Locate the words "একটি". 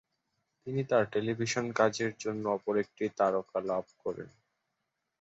2.83-3.03